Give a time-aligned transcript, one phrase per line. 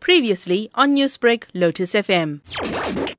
[0.00, 2.40] Previously on Newsbreak, Lotus FM.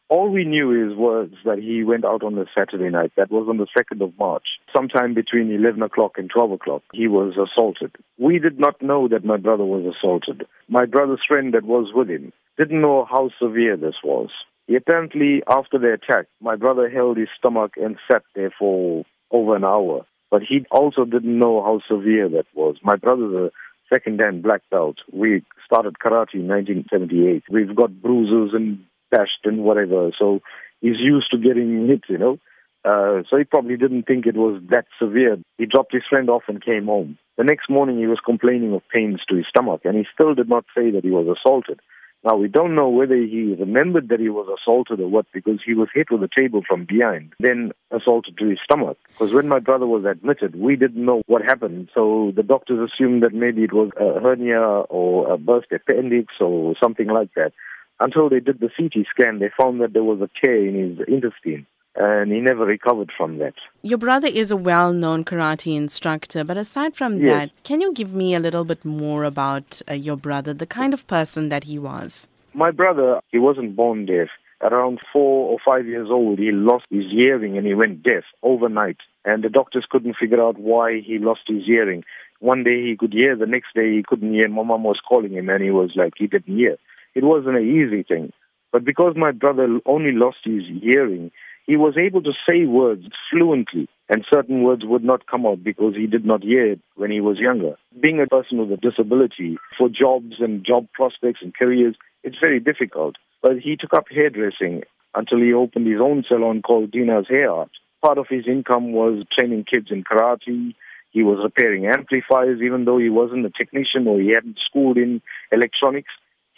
[0.09, 3.13] All we knew is was that he went out on a Saturday night.
[3.15, 4.43] That was on the 2nd of March.
[4.75, 7.95] Sometime between 11 o'clock and 12 o'clock, he was assaulted.
[8.17, 10.45] We did not know that my brother was assaulted.
[10.67, 14.29] My brother's friend that was with him didn't know how severe this was.
[14.75, 19.63] Apparently, after the attack, my brother held his stomach and sat there for over an
[19.63, 20.05] hour.
[20.29, 22.77] But he also didn't know how severe that was.
[22.83, 23.51] My brother's a
[23.91, 24.97] second dan black belt.
[25.11, 27.43] We started karate in 1978.
[27.49, 30.11] We've got bruises and bashed and whatever.
[30.17, 30.39] So
[30.79, 32.37] he's used to getting hit, you know.
[32.83, 35.37] Uh, so he probably didn't think it was that severe.
[35.57, 37.17] He dropped his friend off and came home.
[37.37, 40.49] The next morning he was complaining of pains to his stomach and he still did
[40.49, 41.79] not say that he was assaulted.
[42.23, 45.73] Now, we don't know whether he remembered that he was assaulted or what because he
[45.73, 48.97] was hit with a table from behind, then assaulted to his stomach.
[49.07, 51.89] Because when my brother was admitted, we didn't know what happened.
[51.95, 56.75] So the doctors assumed that maybe it was a hernia or a burst appendix or
[56.81, 57.53] something like that.
[57.99, 61.07] Until they did the CT scan, they found that there was a tear in his
[61.07, 63.53] intestine and he never recovered from that.
[63.81, 67.25] Your brother is a well known karate instructor, but aside from Yes.
[67.25, 70.93] that, can you give me a little bit more about uh, your brother, the kind
[70.93, 72.27] of person that he was?
[72.53, 74.29] My brother, he wasn't born deaf.
[74.61, 78.97] Around four or five years old, he lost his hearing and he went deaf overnight.
[79.25, 82.03] And the doctors couldn't figure out why he lost his hearing.
[82.39, 84.47] One day he could hear, the next day he couldn't hear.
[84.47, 86.77] My mom was calling him and he was like, he didn't hear.
[87.15, 88.33] It wasn't an easy thing.
[88.71, 91.31] But because my brother only lost his hearing,
[91.71, 95.95] he was able to say words fluently, and certain words would not come out because
[95.95, 97.75] he did not hear it when he was younger.
[97.97, 102.59] Being a person with a disability, for jobs and job prospects and careers, it's very
[102.59, 103.15] difficult.
[103.41, 104.83] But he took up hairdressing
[105.15, 107.71] until he opened his own salon called Dina's Hair Art.
[108.01, 110.75] Part of his income was training kids in karate.
[111.11, 115.21] He was repairing amplifiers, even though he wasn't a technician or he hadn't schooled in
[115.53, 116.11] electronics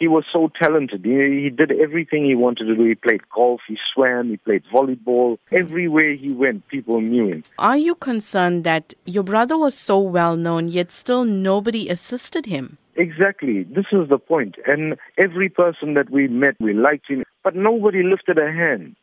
[0.04, 1.02] he was so talented.
[1.02, 2.84] He, he did everything he wanted to do.
[2.84, 5.38] He played golf, he swam, he played volleyball.
[5.50, 7.44] Everywhere he went, people knew him.
[7.58, 12.76] Are you concerned that your brother was so well known, yet still nobody assisted him?
[12.96, 13.62] Exactly.
[13.62, 14.56] This is the point.
[14.66, 18.96] And every person that we met, we liked him, but nobody lifted a hand.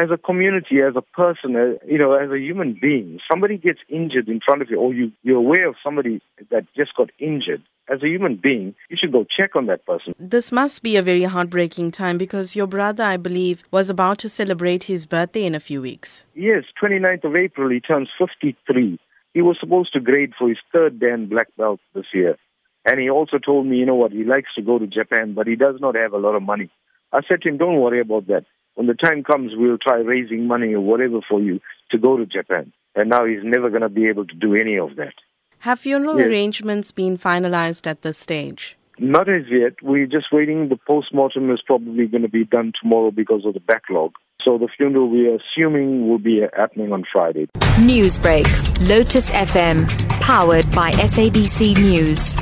[0.00, 3.80] As a community, as a person, uh, you know, as a human being, somebody gets
[3.88, 6.20] injured in front of you, or you, you're aware of somebody
[6.50, 7.62] that just got injured.
[7.90, 10.14] As a human being, you should go check on that person.
[10.18, 14.28] This must be a very heartbreaking time because your brother, I believe, was about to
[14.28, 16.26] celebrate his birthday in a few weeks.
[16.34, 18.98] Yes, 29th of April, he turns 53.
[19.32, 22.36] He was supposed to grade for his third Dan black belt this year.
[22.84, 25.46] And he also told me, you know what, he likes to go to Japan, but
[25.46, 26.70] he does not have a lot of money.
[27.12, 28.44] I said to him, don't worry about that.
[28.78, 31.58] When the time comes, we'll try raising money or whatever for you
[31.90, 32.72] to go to Japan.
[32.94, 35.14] And now he's never going to be able to do any of that.
[35.58, 36.28] Have funeral Yes.
[36.28, 38.76] arrangements been finalized at this stage?
[39.00, 39.82] Not as yet.
[39.82, 40.68] We're just waiting.
[40.68, 44.12] The post-mortem is probably going to be done tomorrow because of the backlog.
[44.44, 47.48] So the funeral we are assuming will be happening on Friday.
[47.78, 48.46] Newsbreak,
[48.88, 49.88] Lotus FM,
[50.20, 52.36] powered by SABC News.